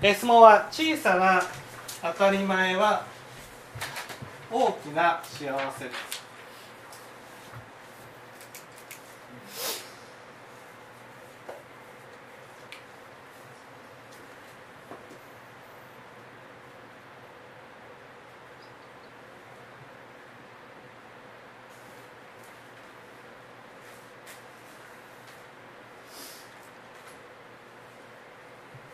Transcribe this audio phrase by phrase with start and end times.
[0.00, 1.42] え質問は小さな
[2.00, 3.04] 当たり前は
[4.48, 6.07] 大きな幸せ。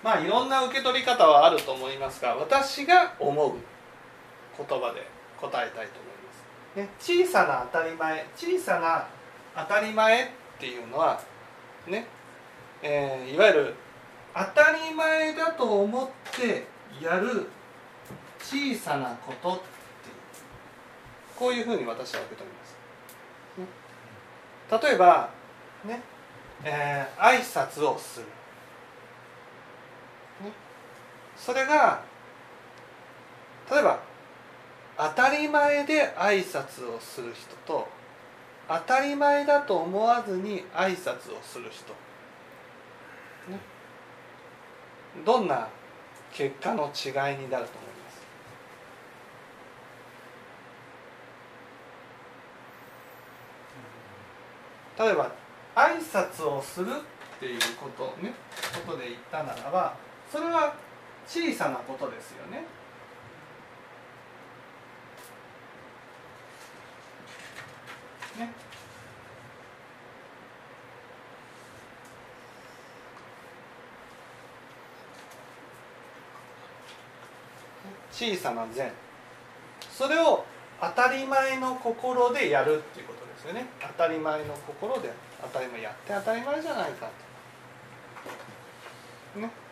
[0.04, 3.52] まあいろんな受け取り方はあると思いますが私が思う
[4.58, 5.08] 言葉で
[5.40, 7.14] 答えたいと思います。
[7.16, 9.06] ね、小さな当たり前小さな
[9.56, 10.28] 当たり前っ
[10.58, 11.18] ていうのは
[11.86, 12.06] ね、
[12.82, 13.74] えーいわゆる
[14.34, 16.66] 当たり前だと思って
[17.02, 17.48] やる
[18.38, 19.64] 小さなことっていう
[21.34, 22.76] こういうふうに私は受け止めます。
[23.58, 25.30] ね例えば
[25.86, 26.02] ね、
[26.62, 28.26] えー挨拶をする。
[31.44, 32.00] それが
[33.70, 34.00] 例えば
[34.96, 37.86] 当たり前で挨拶をする人と
[38.66, 41.92] 当たり前だと思わずに挨拶をする人、
[43.52, 43.60] ね、
[45.26, 45.68] どんな
[46.32, 48.10] 結果の違いになると思いま
[54.96, 55.02] す？
[55.02, 55.30] 例えば
[55.74, 56.86] 挨拶をする
[57.36, 58.32] っていうことね
[58.86, 59.94] ことで言ったならば
[60.32, 60.74] それは
[61.26, 62.64] 小さなことですよね。
[68.38, 68.52] ね。
[78.14, 78.92] 小さな善
[79.90, 80.44] それを
[80.80, 87.10] 当たり前の心でやるっていうことですよね当たり前の心で当たり前やって当たり前じゃないか
[89.34, 89.63] とね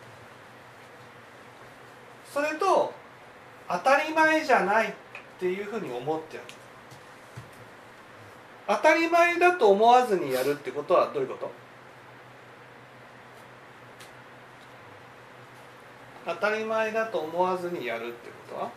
[2.33, 2.93] それと
[3.69, 4.93] 当たり前じゃないっ
[5.39, 6.47] ていうふうに思ってやる。
[8.67, 11.51] 当たり前だと思わずにやるってことはどういうこと？
[16.25, 18.71] 当たり前だと思わずにやるってことは？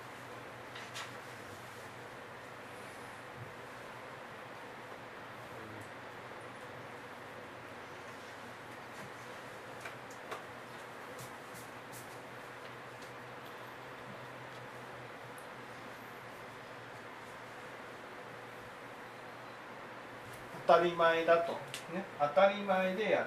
[20.79, 21.53] たり前だと。
[21.53, 22.05] ね。
[22.21, 23.27] 当たり前でやる。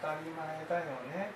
[0.00, 1.30] 当たり前だよね。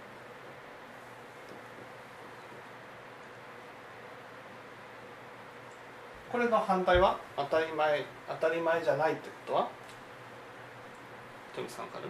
[6.30, 7.18] これの反対は？
[7.36, 9.68] 当たり前当たり前じゃないってことは？
[11.54, 12.04] 富さんから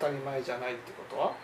[0.00, 1.34] 当たり前じゃないってことは？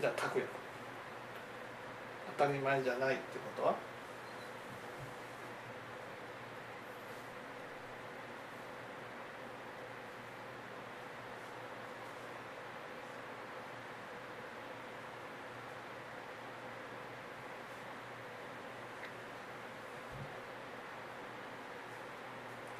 [0.00, 0.48] じゃあ拓也。
[2.38, 3.22] 当たり前じゃないって
[3.56, 3.74] ことは？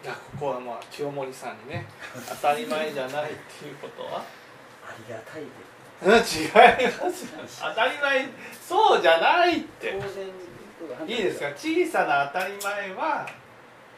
[0.06, 1.86] やここはまあ清盛さんにね
[2.28, 4.18] 当たり前じゃないっていうことは？
[4.18, 5.48] ありがたいで。
[6.02, 8.28] うん違います当たり前
[8.66, 10.00] そうじゃないって。
[10.00, 10.26] 当然
[11.06, 11.46] いいですか？
[11.50, 13.28] 小さな当たり前は、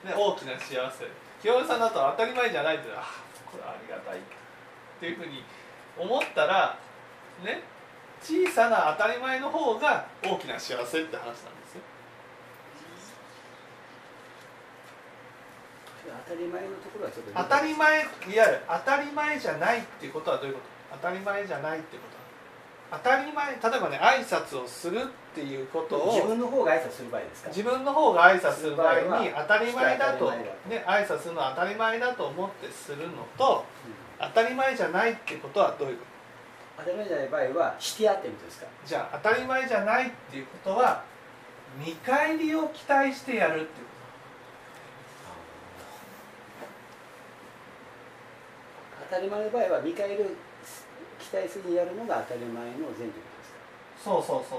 [0.05, 1.07] ね、大きな幸せ。
[1.41, 2.91] 清盛さんだと当たり前じゃないって。
[2.93, 3.07] あ
[3.51, 4.23] これありがたいっ
[4.99, 5.45] ていうふうに
[5.99, 6.79] 思ったら
[7.45, 7.63] ね
[8.23, 11.83] 小さな当たり前の方が大きな幸せって話なんですよ
[16.27, 20.67] 当たり前のところはちょっと当たり前いわゆる当たり前じゃないっていうことはどういうこと？
[21.03, 22.17] 当たり前じゃないってこと。
[22.17, 27.49] は当たり前例えばね挨拶をするっていうことを自分の方が挨拶する場合ですか？
[27.49, 33.65] 自分の方が挨拶する場合に当たり前だとね挨拶するのは当たり前だと思ってするのと
[34.21, 36.05] 当たり前じゃないってことはどういうこ
[36.77, 36.85] と？
[36.85, 38.67] 当たり前じゃない場合はしてやってみるですか？
[38.85, 41.05] じゃあ当たり前じゃないっていうことは
[41.83, 43.87] 見返りを期待してやるっていう
[49.13, 50.35] 当たり前の場合は見返る
[51.19, 53.13] 期待するにやるのが当たり前の前提で
[53.45, 53.53] す。
[53.53, 54.59] かそうそうそうそう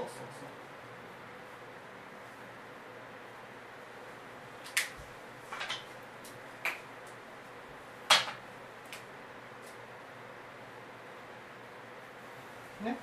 [12.82, 12.84] う。
[12.84, 12.96] ね。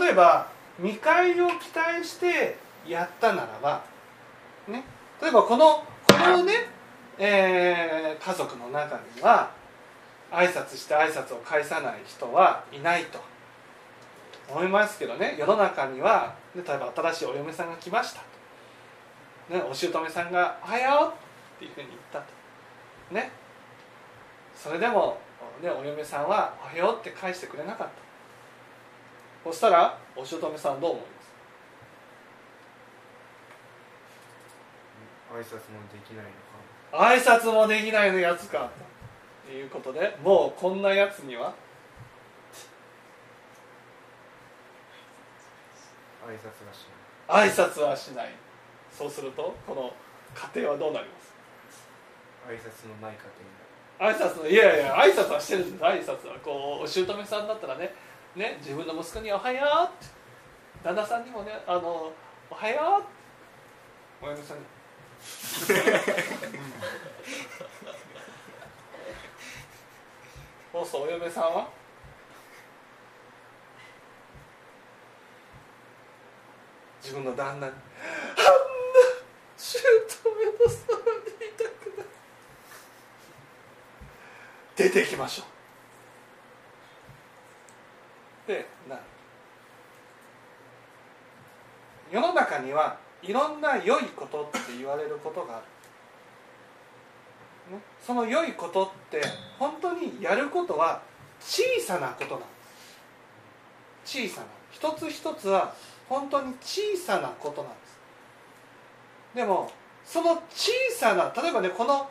[0.00, 0.48] 例えば
[0.78, 2.56] 見返りを期待して
[2.88, 3.84] やったならば
[4.68, 4.84] ね。
[5.20, 6.75] 例えばこのこのね、
[7.18, 9.50] えー家族の中には
[10.32, 13.20] 挨拶して挨拶を返さない人はいないと
[14.48, 15.36] 思いますけどね。
[15.38, 18.20] 世の中には、ね、例えば新しいお嫁さんが来ました。
[19.48, 21.12] と、ね、お姑さんが「おはよう」
[21.56, 22.26] っていうふうに言ったと。
[23.14, 23.30] ね。
[24.54, 25.18] それでも、
[25.62, 27.92] ね、お嫁さんは「おはよう」って返してくれなかった。
[29.44, 31.06] そしたらお姑さんどう思いま
[35.42, 35.54] す？
[35.54, 36.30] 挨拶もできないの
[36.98, 38.70] 挨拶もできないのやつか。
[39.46, 41.54] ということでもうこんなやつには？
[46.26, 46.86] 挨拶がし
[47.28, 47.48] ない。
[47.48, 48.34] 挨拶はしない。
[48.90, 49.92] そうするとこの
[50.34, 51.34] 家庭はどうなります？
[52.48, 53.16] 挨拶のない
[53.98, 56.36] 家挨拶のいやいや挨拶はしてるんです挨拶は。
[56.44, 57.94] こうお姑さんだったらね。
[58.34, 60.14] ね自分の息子に「おはよう」って。
[60.84, 62.12] 旦那さんにもね「あの
[62.50, 63.04] おはよう」
[64.24, 64.64] お嫁さんに
[70.72, 71.44] そうそうお嫁さん。
[71.54, 71.68] は
[77.02, 77.78] 自分の旦那に「あん。
[77.78, 77.78] な
[79.56, 80.02] 姑の
[80.68, 82.06] そばにいたくない」
[84.76, 85.44] 出てきましょ
[88.46, 89.00] うでな
[92.10, 95.62] 世の中にはいろんな良いことって言われることがあ
[97.70, 99.22] る、ね、その良いことって
[99.58, 101.02] 本当にやることは
[101.40, 102.46] 小さなことなんで
[104.04, 104.28] す。
[104.28, 104.46] 小さな。
[104.70, 105.74] 一つ一つは
[106.08, 107.98] 本当に小さなことなんです。
[109.34, 109.70] でも
[110.04, 112.08] その小さな例えばねこの、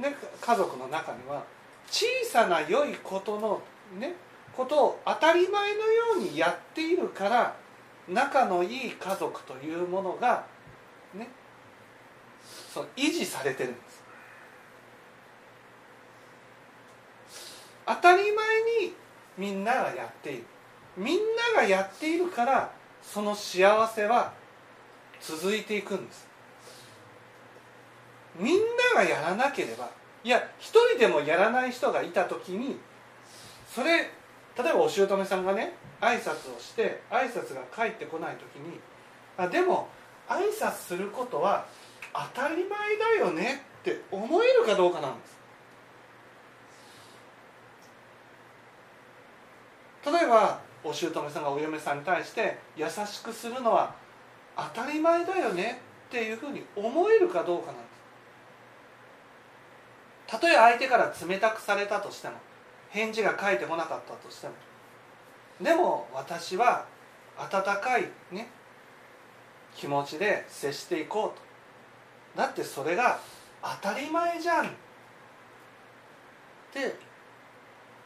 [0.00, 1.42] ね、家族の中には
[1.90, 3.62] 小さな良いことの
[3.98, 4.14] ね
[4.56, 7.56] ことを当たり前のようにやっているから
[8.08, 10.44] 仲のいい家族というものが
[11.14, 11.28] ね
[12.72, 14.02] その維持されてるんです。
[17.86, 18.34] 当たり前
[18.82, 18.94] に
[19.36, 20.44] みんながやっている。
[20.96, 21.18] みん
[21.54, 22.70] ながやっているから
[23.02, 24.32] その幸せは
[25.20, 26.26] 続いていくんです。
[28.36, 28.58] みん
[28.94, 29.88] ながやらなければ
[30.22, 32.78] いや一人でもやらない人がいた時に
[33.68, 34.10] それ
[34.58, 38.80] 例えばお姑さんがね挨拶をして挨拶が返ってこない時に
[39.36, 39.88] あでも
[40.28, 41.64] 挨拶することは
[42.34, 45.38] 当たり前だよねって思えるかどうかなんです。
[50.04, 53.94] 例えばお姑さんがお嫁さんに対して優しくするのは
[54.56, 57.88] 当たり前だよねっていうふうに思えるかどうかなんです。
[60.26, 62.34] たとえ相手から冷たくされたとしても
[62.90, 64.54] 返事が返ってこなかったとしても。
[65.60, 66.86] でも私は
[67.36, 68.48] 温かいね
[69.74, 71.38] 気持ちで接していこう
[72.36, 72.40] と。
[72.40, 73.18] だってそれが
[73.62, 74.70] 当たり前じゃんっ
[76.72, 76.94] て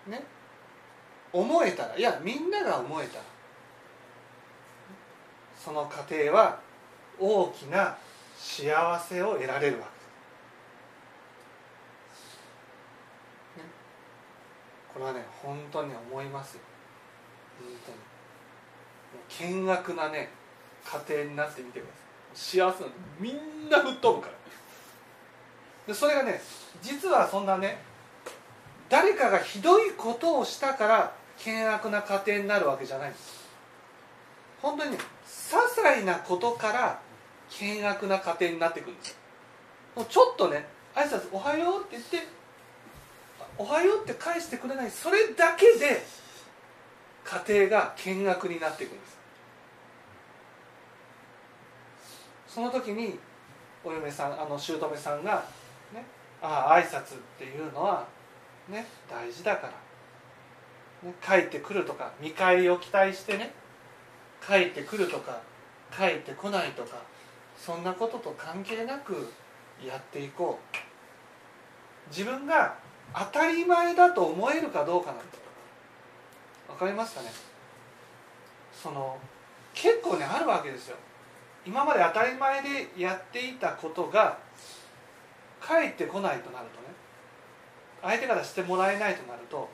[0.07, 0.23] ね
[1.33, 3.25] 思えたらいやみんなが思えたら
[5.59, 6.61] その家庭は
[7.19, 7.97] 大きな
[8.39, 9.87] 幸せを得られるわ
[13.57, 13.71] けです
[14.93, 16.61] これはね本当に思いますよ。
[17.59, 17.99] 本当に。
[19.57, 20.31] もう見学なね
[20.85, 21.99] 家庭になってみてくださ
[22.69, 22.73] い。
[22.73, 24.35] 幸せなのみんな吹っ飛ぶから。
[25.87, 26.41] でそれがね
[26.81, 27.79] 実はそんなね
[28.89, 33.11] 誰かがひどいことをしたから険悪な家庭になるわけじゃない。
[33.11, 33.43] んです
[34.61, 37.01] 本当にね些細なことから
[37.49, 39.19] 険悪な家庭になっていくんです。
[39.97, 42.29] もうちょっとね挨拶おはようって言って
[43.59, 44.91] おはようって返してくれない。
[44.91, 46.03] それだけで
[47.25, 49.19] 家庭が見学になっていくんです。
[52.49, 53.19] その時に
[53.85, 55.45] お嫁さんあの姑さんが
[55.93, 56.05] ね
[56.41, 58.07] ああ挨拶っていうのは
[58.69, 59.73] ね大事だから。
[61.03, 63.53] ね、帰ってくるとか見返りを期待してね
[64.47, 65.41] 帰ってくるとか
[65.91, 66.97] 帰ってこないとか
[67.59, 69.29] そんなことと関係なく
[69.85, 70.77] やっていこう。
[72.09, 72.77] 自分が
[73.15, 75.25] 当たり前だと思えるかどうかなんだ
[76.69, 77.31] わかりますかね？
[78.73, 79.19] その
[79.75, 80.97] 結構ねあるわけですよ。
[81.67, 84.39] 今まで当たり前でやっていたことが
[85.61, 86.89] 帰ってこないとなるとね。
[88.03, 89.69] 相手からしてもらえないとなると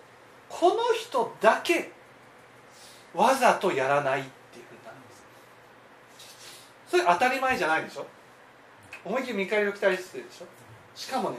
[0.49, 1.93] この人だけ
[3.15, 5.25] わざとやらないっていうふうになるんです。
[6.91, 8.07] それ当たり前じゃないでしょ？
[9.05, 10.47] 思いっきり見返りを期待してるでしょ？
[10.95, 11.39] しかもね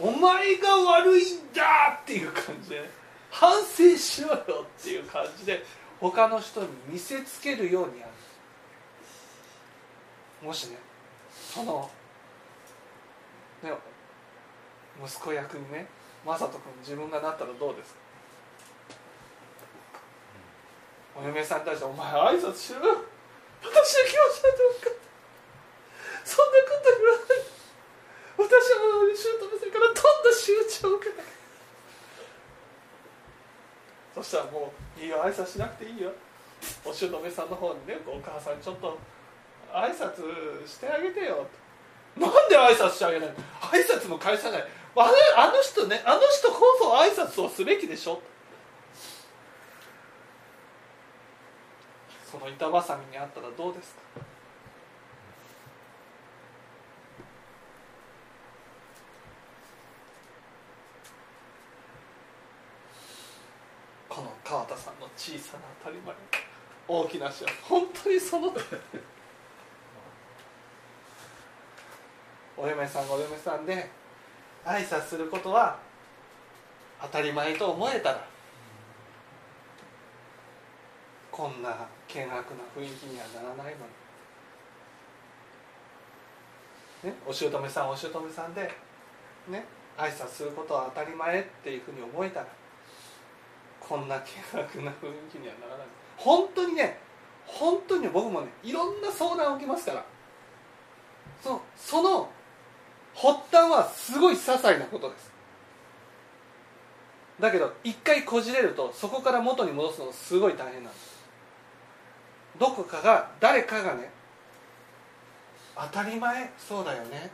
[0.00, 2.90] お前が悪いんだっていう感じで、ね、
[3.30, 4.36] 反省しろよ
[4.80, 5.64] っていう感じで
[6.00, 8.12] 他の人に見せつけるようにやる。
[10.46, 10.78] もしね
[11.32, 11.90] その
[13.62, 13.72] ね
[15.04, 15.88] 息子役にね
[16.24, 17.98] 雅人君自分がなったらどうですか？
[21.20, 23.02] お嫁さんに対して「お前挨拶しろよ。
[23.60, 24.90] 私の気持ちはどうか」
[26.24, 27.47] そんなこと言わない
[28.48, 29.20] 私はもう姑
[29.60, 31.22] さんからどんな仕打ちを受けた
[34.14, 35.22] そしたらもう「いいよ。
[35.22, 36.10] 挨拶しなくていいよ」
[36.84, 38.98] お姑さんの方にねお母さんちょっと
[39.72, 41.46] 挨拶してあげてよ。
[42.16, 44.62] なんで挨拶してあげないの挨拶も返さない。
[44.62, 48.20] あれあの人ねあの人こそ挨拶をすべきでしょ？
[52.24, 54.00] その板挟みにあったらどうですか
[64.08, 66.14] この川田さんの小さな当たり前。
[66.88, 67.54] 大きな幸せ。
[67.62, 68.50] 本当にその。
[72.56, 73.90] お嫁さんお嫁さんで
[74.64, 75.78] 挨拶することは
[77.00, 78.26] 当たり前と思えたら
[81.30, 83.86] こんな険悪な雰囲気にはならないの
[87.04, 88.62] に、ね、お姑さんお姑さんで
[89.46, 89.64] ね
[89.96, 92.48] 挨拶することは当たり前っていうふうに思えたら
[93.88, 95.86] こんな険悪な雰囲気にはならない。
[96.16, 96.98] 本当にね
[97.46, 100.04] 本当に僕もねいろんな相談を受けますから。
[101.42, 102.28] そその
[103.14, 105.32] 発端はすごい些細なことです。
[107.40, 111.18] だけど一回こじれるとそこから元に戻すのすごい大変なんです。
[112.58, 114.10] どこかが誰かがね
[115.76, 117.30] 当たり前そうだよね。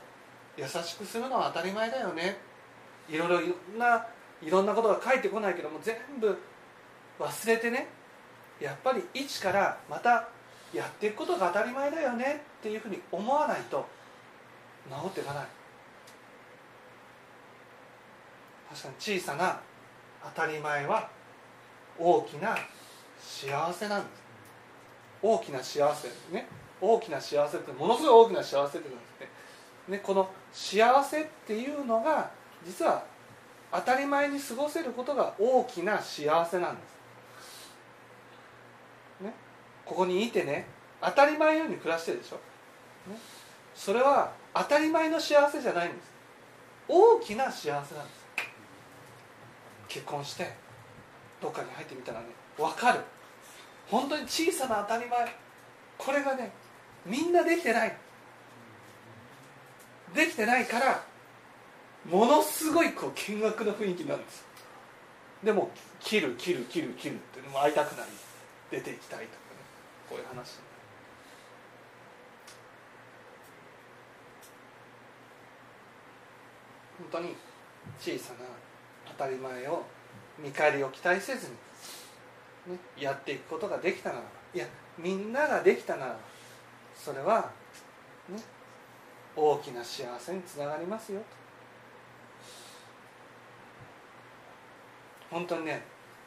[0.56, 2.37] 優しくするのは当たり前だよね。
[3.08, 4.06] いろいろいろんな
[4.44, 6.36] いろんなことが返ってこないけども全部
[7.18, 7.88] 忘れてね
[8.60, 10.28] やっぱり一からまた
[10.72, 13.86] やっていくことが当たり前だよねっていうふうに思わないと
[14.88, 15.44] 治っていかない。
[18.70, 19.60] 確かに小さな
[20.34, 21.08] 当たり前は
[21.98, 22.56] 大きな
[23.20, 24.22] 幸せなんです。
[25.22, 26.46] 大きな幸せね。
[26.80, 32.30] 大きな幸せってものすごい大きな幸せってなんですねねこの幸せっていうのが
[32.66, 33.04] 実は
[33.75, 36.83] 当たり前に過ごせることが大きな幸せなんで
[39.21, 39.35] す、ね、
[39.85, 40.66] ここにいてね。
[41.00, 42.37] 当たり前のように暮らしてるでしょ、
[43.11, 43.19] ね、
[43.75, 46.14] それは当たり前の幸せじゃないんです。
[46.87, 48.25] 大きな幸せなんです。
[49.88, 50.52] 結婚して
[51.43, 52.26] どっかに入ってみたらね
[52.57, 53.00] 分かる。
[53.90, 55.37] 本当に小さな当たり前。
[55.99, 56.52] これがね
[57.04, 57.97] みんなできてない。
[60.14, 61.02] できてないから
[62.04, 64.44] ものすごいこう見学の雰囲気なんです。
[65.42, 65.70] でも
[66.00, 68.11] 切る切る切る切るっていう会いたくなり。
[68.70, 69.28] 出ていきたいとかね。
[70.08, 70.58] こういう話
[76.99, 77.37] 本当に
[78.00, 78.38] 小さな
[79.16, 79.84] 当たり前を
[80.38, 81.49] 見返りを期待せず
[82.66, 84.26] に、ね、やっていくことができたならば。
[84.54, 84.66] いや
[84.99, 86.18] みんなができたならば
[86.96, 87.50] それは、
[88.28, 88.40] ね、
[89.37, 91.43] 大きな幸せにつながりますよと。
[95.34, 95.82] 本当にね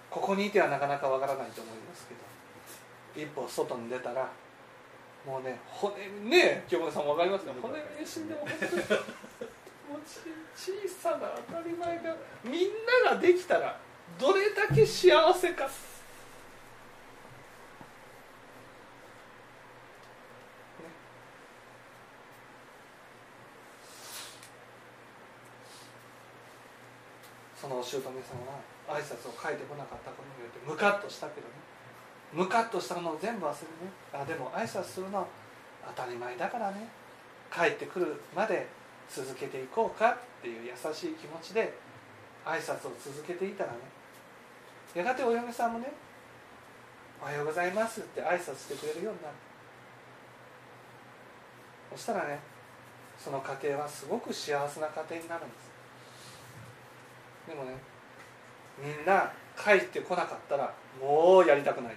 [0.10, 2.14] ここにいてはなかなかわからないと思いますけ
[3.22, 4.30] ど一歩外に出たら
[5.26, 5.96] もうね骨
[6.30, 7.54] ね清村さん分かりますか？
[7.62, 8.46] 骨に死んでも
[10.54, 12.68] 小さな当たり前がみん
[13.06, 13.80] なができたら
[14.20, 15.72] どれだけ幸せか、ね、
[27.56, 31.54] そのお姑さんは挨拶を書いてこなかったことによってムカッとしたけどね。
[32.34, 33.92] ムカッとしたのを全部忘れてね。
[34.14, 35.28] あでも挨拶するのは
[35.96, 36.88] 当たり前だからね。
[37.52, 38.68] 帰ってくるまで
[39.10, 41.74] 続けていこうかっていう優しい気持ちで
[42.46, 43.78] 挨拶を続けていたらね。
[44.94, 45.92] やがてお嫁さんもね
[47.22, 49.36] 「おはようございます」って挨拶してくれるようになる。
[51.92, 52.40] そしたらね
[53.18, 55.67] その家庭はすごく幸せな家庭になるんです。
[57.48, 57.76] でもね
[58.78, 61.96] みんな帰ってこなかったらもうやりたくない。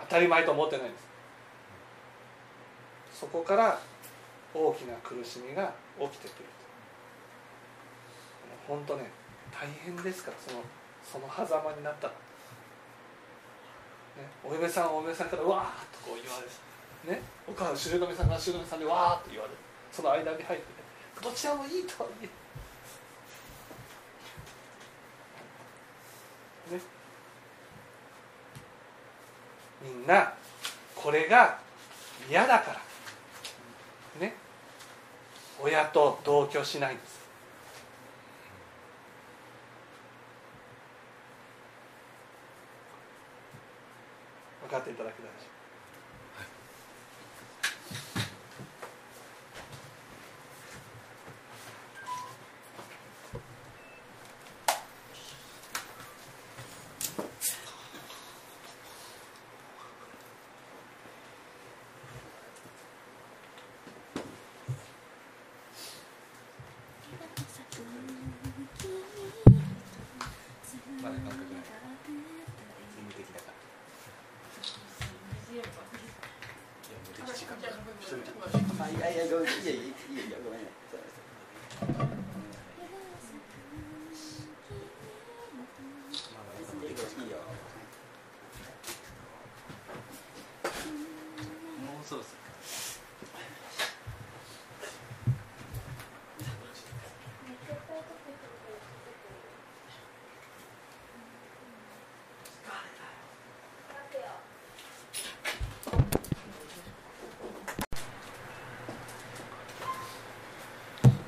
[0.00, 1.08] 当たり前と思ってないです。
[3.20, 3.76] そこから
[4.54, 6.50] 大きな苦しみが起きてくると。
[8.68, 9.10] 本当ね
[9.50, 10.62] 大変ですからその
[11.02, 12.18] その狭間になったら、ね、
[14.44, 16.50] お嫁さんお嫁さんからわーっとこう言われる、
[17.16, 19.56] ね、お母さん姑さんが姑さんでわーっと言われる
[19.90, 20.60] その間に入ってね
[21.22, 22.32] どちらもいいとは言え
[29.82, 30.32] みんな
[30.94, 31.58] これが
[32.28, 32.80] 嫌だから。
[34.20, 34.34] ね。
[35.60, 37.18] 親と同居しないんです。
[44.62, 45.67] 分かっていただけたでしょう
[78.08, 79.74] いやいやごめんいやい。
[79.74, 81.20] やいやいやごめんねそうです
[86.32, 87.36] まだいいよいいよ
[91.84, 92.38] もうそろそろ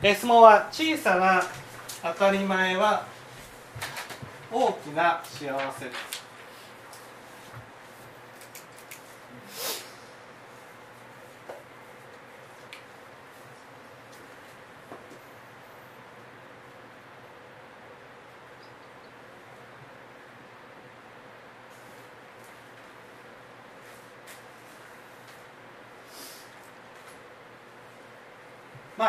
[0.03, 1.43] え質問は小さな
[2.03, 3.05] 当たり前は
[4.51, 6.10] 大きな幸せです。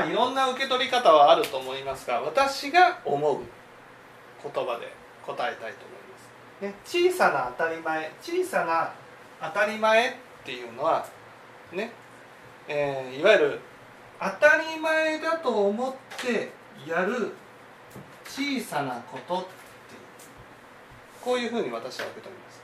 [0.03, 3.39] あいろんな受け取り方はあると思いますが私が思う
[4.43, 4.93] 言葉で
[5.25, 5.95] 答えたいと思
[6.69, 8.93] います、ね、小さな当たり前小さな
[9.41, 11.05] 当たり前っていうのは
[11.71, 11.91] ね、
[12.67, 13.59] えーいわゆる
[14.19, 16.51] 当たり前だと思って
[16.87, 17.33] やる
[18.25, 19.51] 小さなことっていう。
[21.23, 22.61] こういうふうに私は受け取ります、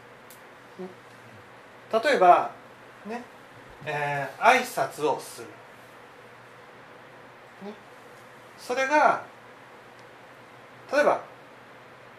[2.03, 2.09] ね。
[2.11, 2.51] 例えば
[3.05, 3.23] ね、
[3.85, 5.47] えー挨拶をする。
[8.57, 9.23] それが
[10.91, 11.21] 例えば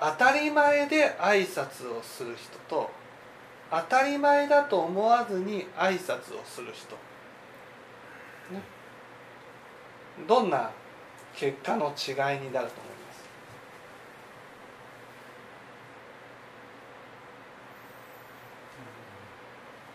[0.01, 2.90] 当たり前で挨拶をする人と
[3.70, 6.94] 当たり前だと思わずに挨拶をする人、
[8.55, 8.62] ね、
[10.27, 10.70] どんな
[11.35, 13.12] 結果の違いになると思いま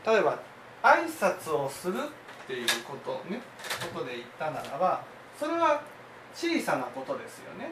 [0.04, 0.10] す？
[0.12, 0.38] 例えば
[0.84, 3.42] 挨拶をするっていうことね。
[3.94, 5.04] ことで言ったならば
[5.40, 5.82] それは
[6.36, 7.72] 小さなことですよね。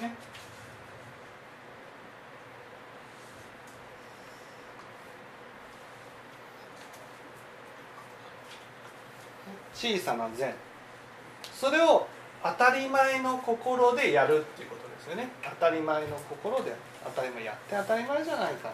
[0.00, 0.14] ね。
[9.74, 10.54] 小さな善。
[11.52, 12.08] それを
[12.42, 15.28] 当たり前の心でやるっていうことですよね。
[15.42, 16.74] 当たり前の心で
[17.04, 18.70] 当たり前やって当たり前じゃないか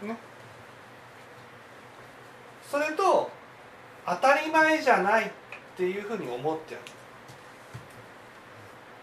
[0.00, 0.06] と。
[0.06, 0.31] ね。
[2.72, 3.30] それと
[4.06, 5.30] 当たり前じゃないっ
[5.76, 6.86] ていうふうに思ってやる。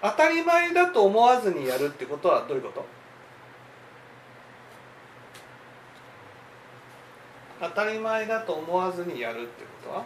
[0.02, 2.84] 当たり前だと思わずにやるってことはどういうこと？
[7.62, 10.06] 当たり前だと思わずにやるってことは？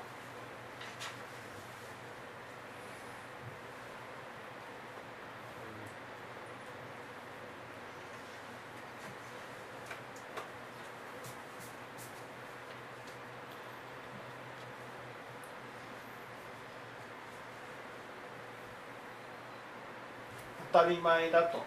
[20.73, 21.59] 当たり前だと。
[21.59, 21.63] ね。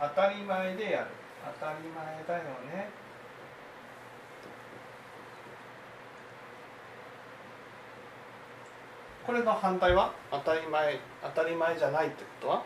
[0.00, 1.06] 当たり前でやる。
[1.60, 2.42] 当たり前だよ
[2.74, 2.88] ね。
[9.26, 10.14] これの反対は？
[10.30, 12.62] 当たり前当たり前じゃないってことは？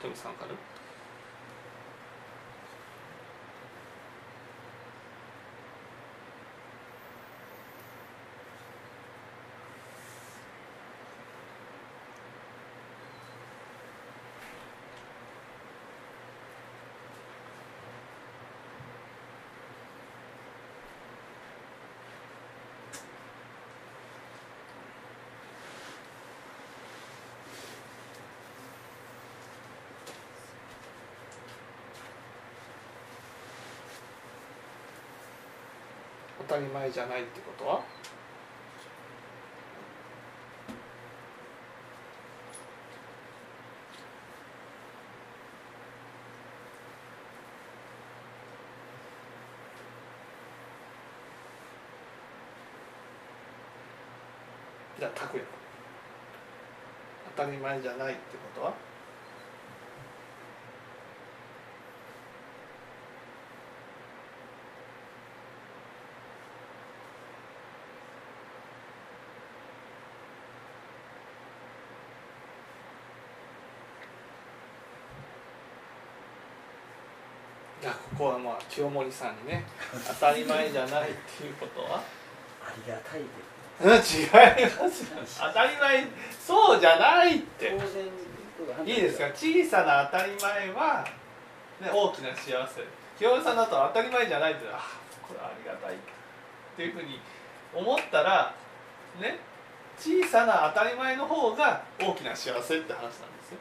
[0.00, 0.69] 富さんから？
[36.50, 37.80] 当たり前じゃないってことは？
[54.98, 55.46] じゃあ拓也。
[57.36, 58.16] 当たり前じゃない。
[77.80, 79.64] いやここはまあ清盛さんにね
[80.08, 81.96] 当たり前じゃないっていうことは？
[81.98, 83.26] ありがたいで。
[83.82, 83.98] うん違い
[84.76, 84.88] ま
[85.26, 86.06] す当たり前
[86.46, 87.72] そうじゃないって。
[88.84, 89.24] いいですか？
[89.34, 91.02] 小さな当たり前は、
[91.80, 92.82] ね、大きな幸せ。
[93.18, 94.78] 清盛さんだと当たり前じゃないってあ
[95.26, 95.98] これありがたいっ
[96.76, 97.18] ていうふうに
[97.74, 98.52] 思ったら
[99.18, 99.38] ね
[99.98, 103.58] 小さな当たり前の方が大きな幸せって話なんですよ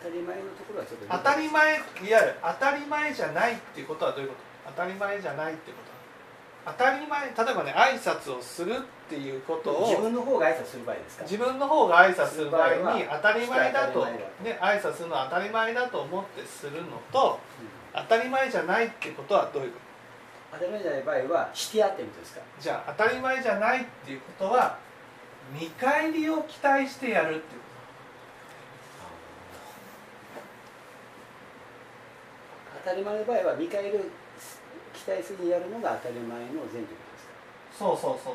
[0.00, 4.40] 当たり前のところはちょっと当たり前いわゆる当たり前じゃないっていうことはどういうこと？
[4.76, 6.70] 当たり前じゃないってこと。
[6.70, 8.76] は当たり前例えばね挨拶をするっ
[9.08, 11.22] ていうことを自分の方が挨拶する場合ですか？
[11.24, 17.38] 自分の方が挨拶する場合に当たり前だとね挨拶するのは当たり前だと思ってするのと
[17.94, 19.78] 当たり前じゃないってことはどういうこ
[20.52, 20.58] と？
[20.58, 22.40] 当たり前じゃない場合はしてやってるんですか？
[22.60, 24.76] じゃあ当たり前じゃないっていうことは
[25.58, 27.67] 見返りを期待してやるっていうこ
[32.84, 34.10] 当たり前の場合は見返る
[34.92, 36.86] 期待するにやるのが当たり前の前提で
[37.18, 37.26] す。
[37.26, 37.32] か
[37.78, 38.34] そうそうそうそう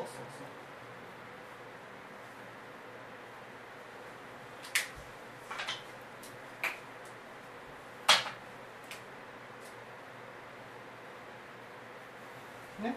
[12.80, 12.82] う。
[12.82, 12.94] ね。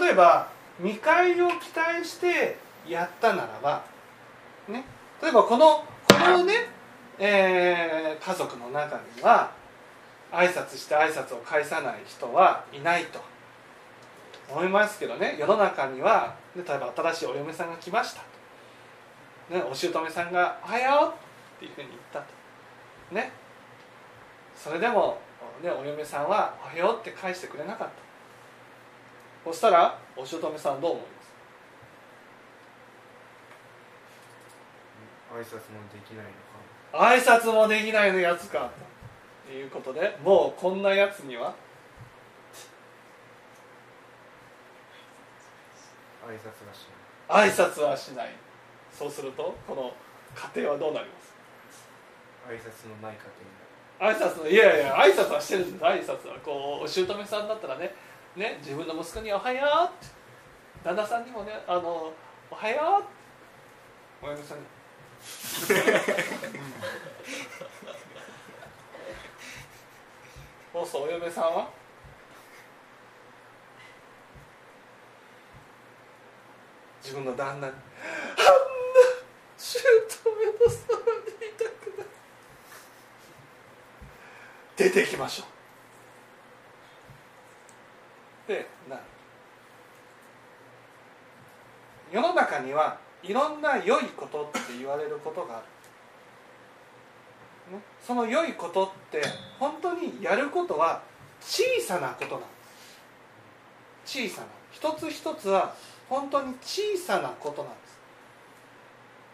[0.00, 3.84] 例えば見返りを期待してやったならば
[4.68, 4.84] ね。
[5.20, 6.68] 例えばこのこのね、
[7.18, 9.50] えー家族の中には
[10.32, 13.20] 挨拶して挨拶を返さない人はいないと。
[14.50, 15.36] 思いますけどね。
[15.38, 18.22] 世の中には例えば新しいお嫁さんが来ました
[19.50, 21.10] と、ね、お姑さんが「おはよう」
[21.56, 22.26] っていうふうに言ったと。
[23.14, 23.30] ね。
[24.56, 25.20] それでも、
[25.62, 27.92] ね、お嫁さんは「おはよう」って返してくれなかった。
[29.44, 31.08] そしたらお姑さんどう思いま
[35.44, 35.54] す？
[35.54, 36.30] 挨拶もできないの
[36.92, 38.70] 挨拶もできないのやつか。
[39.46, 41.54] ということでもうこんなやつには。
[46.26, 46.86] 挨拶がし
[47.28, 47.48] ない。
[47.48, 48.34] 挨拶はしない。
[48.92, 49.92] そうするとこの
[50.54, 51.34] 家庭はどうなります？
[52.48, 53.20] 挨拶のない家
[54.00, 56.38] 庭に挨拶のいやいや挨拶はしてるんです挨拶は。
[56.44, 57.94] こうお姑さんだったらね
[58.36, 60.18] ね自分の息子に「おはよう」って。
[60.84, 62.12] 旦那さんにもね「あの
[62.50, 63.02] おはよ
[64.22, 64.64] う」お嫁さんに
[70.72, 71.68] そうそうお嫁さんは？
[77.02, 77.80] 自分の旦那に「あんな
[79.56, 79.74] 姑
[80.64, 82.06] のそばにいたくない」
[84.76, 85.44] 出てきましょ
[88.46, 88.52] う。
[88.52, 89.02] でなる
[92.12, 95.66] 世の中にはいろんな良いことって言われることがある、
[98.04, 99.22] その良いことって
[99.58, 101.02] 本当にやることは
[101.40, 102.46] 小さなことなんで
[104.04, 104.46] す小さな。
[104.70, 105.74] 一つ一つは
[106.08, 107.98] 本当に小さなことなんです。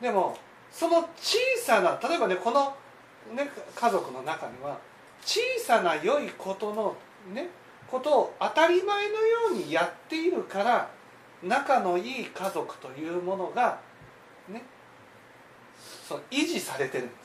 [0.01, 0.37] でも
[0.73, 2.75] その小さな例えばねこの、
[3.35, 4.79] ね、家族の中には
[5.25, 6.97] 小さな良いことの
[7.33, 7.49] ね
[7.91, 10.91] ことを当たり前のようにやっているから
[11.43, 13.79] 仲のいい家族というものが
[14.49, 14.63] ね
[16.09, 17.24] その維持されてるんです。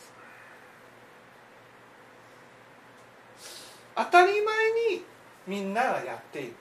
[3.99, 5.03] 当たり前に
[5.45, 6.53] みんながやっている。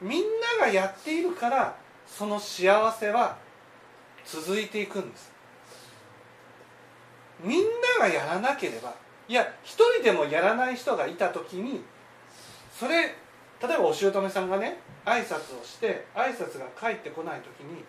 [0.00, 0.22] みん
[0.60, 1.74] ながやっているから
[2.06, 3.36] その幸せは
[4.24, 5.32] 続いていくんです。
[7.42, 7.62] みん
[7.98, 8.94] ながやらなければ
[9.26, 11.82] いや一人でもやらない人がいた時に
[12.78, 13.02] それ
[13.60, 17.84] 例えばお姑さんがね挨拶をして挨拶が返ってこない時に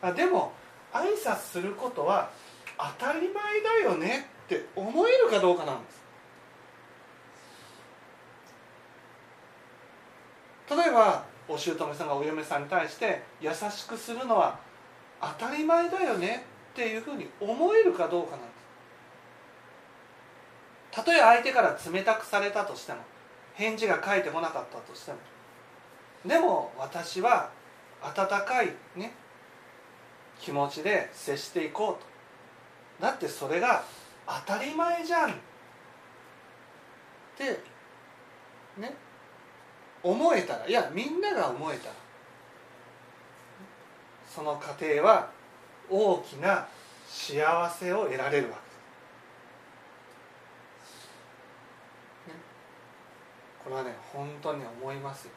[0.00, 0.52] あでも
[0.92, 2.30] 挨拶することは
[2.98, 3.32] 当たり前
[3.82, 6.03] だよねって思えるかどうかなんです。
[10.76, 14.58] 例えばお姑さんがお嫁さんに対して優しくするのは
[15.20, 18.54] 当たり前だよねっていうふうに思えるかどうかなんです。
[20.90, 22.98] たとえ相手から冷たくされたとしても
[23.54, 25.18] 返事が返ってこなかったとしても。
[26.24, 27.50] でも私は
[28.02, 29.12] 温かいね
[30.40, 32.02] 気持ちで接していこう
[33.00, 33.06] と。
[33.06, 33.84] だってそれが
[34.46, 35.30] 当たり前じゃん。
[35.30, 35.34] っ
[37.36, 37.60] て
[38.78, 38.94] ね
[40.04, 41.88] 思えたらいやみんなが思えた。
[41.88, 41.94] ら
[44.32, 45.30] その過程は
[45.88, 46.66] 大きな
[47.08, 48.60] 幸せを得られるわけ。
[52.26, 52.34] です、ね。
[53.64, 55.30] これはね本当に思いますよ。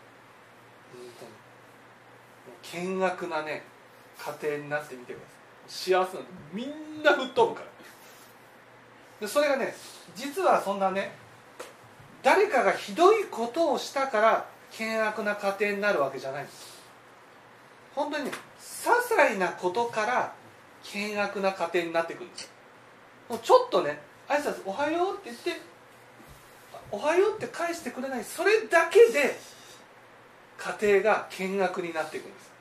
[0.93, 1.31] 本当に。
[2.91, 3.63] もう見学なね
[4.17, 5.37] 家庭になってみてください。
[5.69, 7.67] 幸せなのみんな吹っ飛ぶから。
[9.19, 9.75] でそれがね
[10.15, 11.11] 実はそんなね
[12.23, 16.77] 誰かがひどいことをしたから険悪な家庭になるわけじゃないんです。
[17.95, 18.33] 本当にね些
[18.85, 20.33] 細なことから
[20.83, 22.51] 険悪な家庭になっていくんです。
[23.29, 25.61] もうちょっとね挨拶おはようって言って
[26.91, 28.23] おはようって返してくれない。
[28.23, 29.39] それだけで
[30.57, 32.51] 家庭が見学になっていくんです。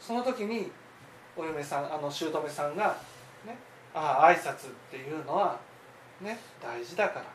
[0.00, 0.70] その時に
[1.36, 2.96] お嫁さんあの姑さんが
[3.44, 3.56] ね
[3.94, 5.58] ああ挨拶っていうのは
[6.20, 7.26] ね大事だから、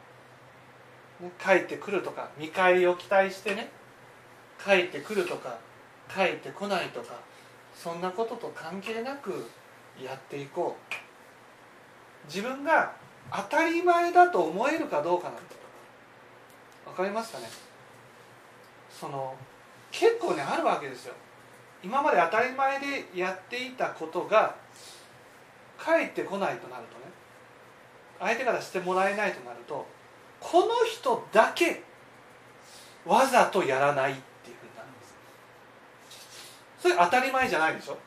[1.43, 3.69] 帰ってくるとか見返りを期待してね
[4.63, 5.57] 帰ってくるとか
[6.13, 7.15] 帰ってこないとか
[7.75, 9.47] そんなことと関係なく
[10.01, 10.95] やっていこう。
[12.27, 12.93] 自分が
[13.31, 15.55] 当たり前だと思えるかどうかなんて。
[16.85, 17.47] 分かりますかね？
[18.89, 19.35] その
[19.91, 21.13] 結構ねあるわけですよ。
[21.83, 24.55] 今まで当たり前でやっていたことが
[25.77, 27.05] 返ってこないとなるとね
[28.19, 29.87] 相手からしてもらえないとなると
[30.41, 31.83] この人だけ
[33.05, 35.15] わざとやらないっていうふうになるんです。
[36.81, 37.97] それ当たり前じゃないでしょ？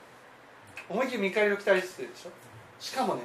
[0.89, 2.31] 思いっきり見返りを期待してるでしょ？
[2.79, 3.23] しかもね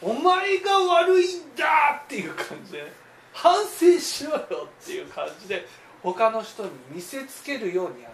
[0.00, 2.92] お前が悪いんだっていう感じで、ね、
[3.32, 5.66] 反省しろよっていう感じで
[6.02, 8.08] 他の人に見せつけるようにや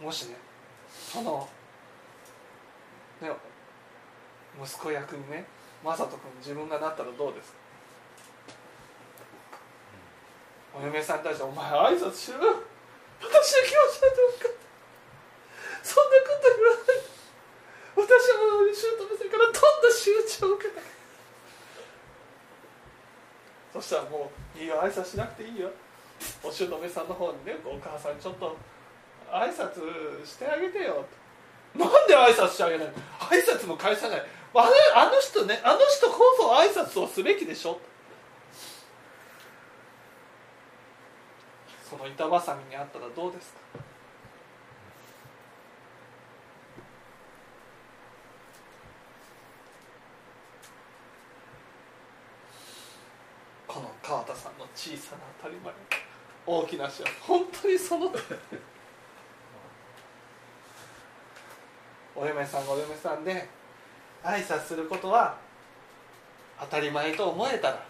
[0.00, 0.04] る。
[0.04, 0.36] もしね
[0.88, 1.48] その
[4.62, 5.44] 息子役にね
[5.84, 7.57] 雅人君自分がなったらどうですか？
[10.74, 12.54] お嫁さんに対して「お前挨拶しろよ
[13.20, 17.08] 私の気持ちなんて分かったそんなこと言わない
[17.96, 20.80] 私はもう姑さんからどんな仕打ちを受けた
[23.72, 25.70] そしたらもういいよ挨拶しなくていいよ。
[26.42, 28.56] お姑さんの方にねお母さんちょっと
[29.30, 31.04] 挨拶してあげてよ。
[31.74, 32.88] なんで挨拶してあげない？
[32.88, 34.20] 挨拶も返さない。
[34.20, 34.28] あれ
[34.94, 37.80] あの人ねあの人こそ挨拶をすべきでしょ。
[41.98, 43.58] の板挟みにあったらどうですか？
[53.66, 55.72] この川田さんの小さな当たり前。
[56.46, 57.12] 大きな幸せ。
[57.20, 58.10] 本当にその
[62.16, 63.46] お嫁さんお嫁さんで
[64.24, 65.36] 挨拶することは
[66.58, 67.84] 当たり前と思えたら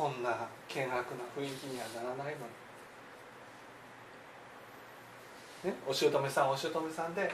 [0.00, 0.30] こんな
[0.66, 0.98] 険悪な
[1.36, 2.40] 雰囲気にはならないの
[5.62, 7.30] に、ね、お姑さんお姑さんで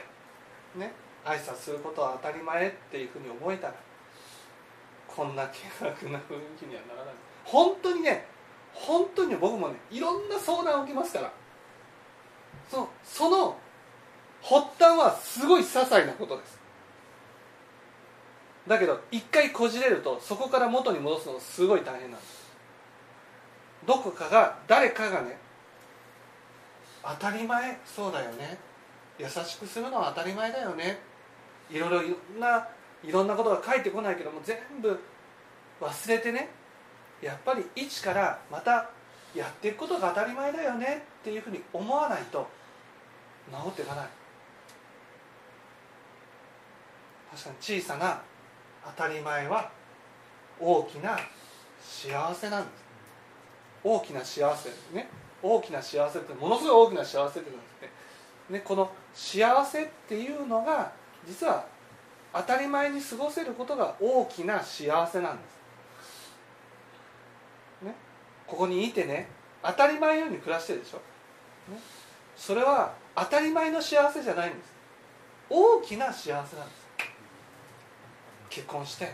[0.75, 0.91] ね
[1.23, 3.75] 挨拶することは当たり前っていうふうに思えたら
[5.07, 7.13] こんな険悪な雰囲気にはならない。
[7.45, 8.25] 本当にね
[8.73, 11.31] 本当に僕もねいろんな相談を受けますから。
[12.69, 13.57] そのその
[14.41, 16.59] 発端はすごい些細なことです。
[18.67, 22.36] だけど一回こじれるとそこから元に戻すのすごい大変なんです。
[23.87, 25.37] どこかが誰かがね
[27.01, 28.57] 当たり前そうだよね。
[29.17, 30.99] 優しくするのは当たり前だよね。
[31.71, 32.67] いろいろいろんな
[33.03, 34.99] いろんなことが返ってこないけども全部
[35.79, 36.49] 忘れてね。
[37.21, 38.89] やっぱり一からまた
[39.33, 41.05] やっていくことが当たり前だよね。
[41.21, 42.47] っていうふうに思わないと
[43.49, 44.07] 治っていかない。
[47.31, 48.21] 確かに小さな
[48.97, 49.71] 当たり前は
[50.59, 51.17] 大きな
[51.81, 52.86] 幸せなんです。
[53.87, 55.09] 大きな幸せね。
[55.41, 57.81] 大きな幸せってものすごい大きな幸せって言うんです
[58.51, 58.57] ね。
[58.57, 60.91] ねこの幸せっていうのが
[61.25, 61.65] 実は
[62.33, 65.43] 当たり前に過ごせることが大きな幸せなんで
[67.81, 67.95] す、ね、
[68.45, 69.27] ここにいてね
[69.63, 70.97] 当たり前ように暮らしてるでしょ、
[71.71, 71.79] ね、
[72.35, 74.73] それは当たり前の幸せじゃないんです。
[75.49, 76.57] 大きな幸せなんです。
[78.49, 79.13] 結婚して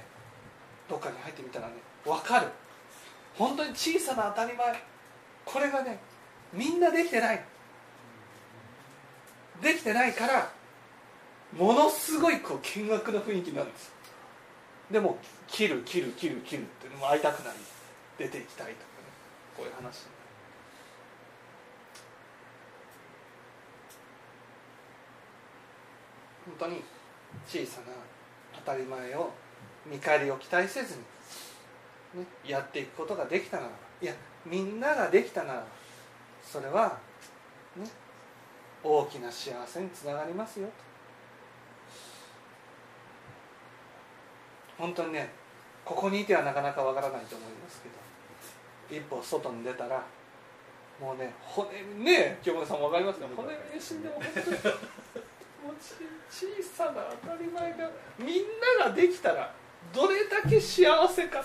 [0.89, 2.47] どっかに入ってみたらね分かる。
[3.37, 4.83] 本当に小さな当たり前。
[5.45, 5.99] これがね
[6.53, 7.43] みんなできてない。
[9.61, 10.51] できてないから
[11.57, 13.91] ものすごいこう見学の雰囲気になるんです。
[14.91, 15.17] でも
[15.47, 17.57] 切る切る切る切るってもう会いたくなり
[18.17, 18.77] 出ていきたいとかね。
[19.57, 20.05] こういう話
[26.45, 26.83] 本当に
[27.47, 27.87] 小さな
[28.65, 29.31] 当たり前を
[29.85, 31.01] 見返りを期待せずに、
[32.13, 33.69] ね、やっていくことができたなら
[34.01, 34.13] いや
[34.45, 35.65] みんなができたなら
[36.43, 36.99] それは、
[37.75, 37.85] ね、
[38.83, 40.73] 大きな幸せにつながりますよと。
[44.77, 45.29] 本当にね
[45.85, 47.81] ここにいてはなかなかわからないと思います
[48.89, 50.03] けど一歩外に出たら
[50.99, 51.69] もうね骨
[52.03, 53.27] ね清盛さんも分かりますか？
[53.35, 53.49] 骨
[53.79, 55.75] 死んでも本当にもう
[56.29, 58.27] 小さな当たり前がみん
[58.79, 59.53] なができたら
[59.93, 61.43] どれだけ幸せか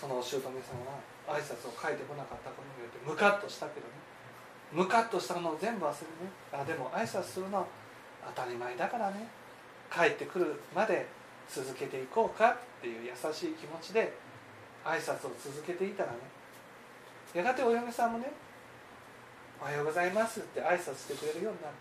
[0.00, 0.52] そお姑さん
[0.82, 3.92] は挨拶を書いてこなかったことによってムカッとしたけどね。
[4.72, 6.30] ムカッとしたのを全部忘れね。
[6.52, 7.66] あでも挨拶するの
[8.34, 9.28] 当たり前だからね。
[9.90, 11.06] 帰ってくるまで
[11.48, 14.12] 続けていこうかっていう優しい気持ちで
[14.84, 16.18] 挨拶を続けていたらね。
[17.34, 18.30] やがてお嫁さんもね
[19.60, 21.74] 「おはようございます」って挨拶してくれるようになる。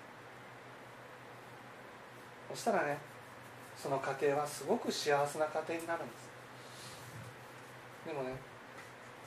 [2.49, 2.97] そしたらね
[3.75, 6.26] その家庭はすごく幸せな家庭になるんです。
[8.07, 8.33] でもね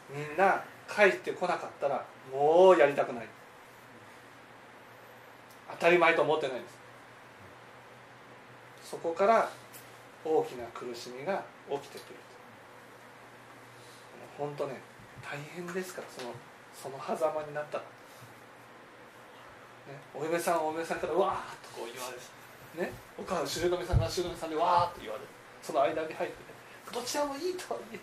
[0.09, 3.27] みんな帰ってこなかったらもうやりたくない。
[5.71, 6.81] 当たり前と思ってないんです。
[8.91, 9.49] そこから
[10.25, 12.17] 大きな苦しみが起きてくる
[14.37, 14.81] 本当ね
[15.23, 16.35] 大変ですからその
[16.75, 17.91] その狭間になったら、ね、
[20.15, 22.17] お嫁さんお嫁さんからわーっとこう言われ
[22.83, 25.29] る、ね、お母さん姑さんが姑さんでわーっと言われる
[25.63, 26.33] その間に入ってね
[26.93, 28.03] どちらもいいとは言え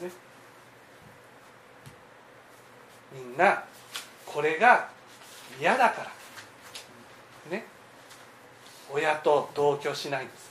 [0.00, 0.10] ね
[3.12, 3.64] みんな
[4.24, 4.88] これが
[5.58, 7.50] 嫌だから。
[7.50, 7.64] ね。
[8.92, 10.50] 親と同居しないんです。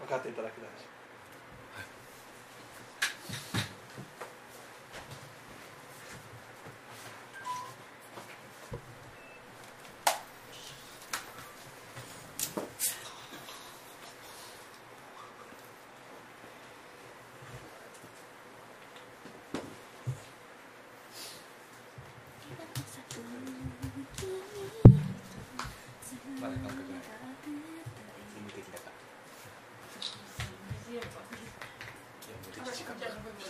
[0.00, 0.97] 分かっていただけたでしょ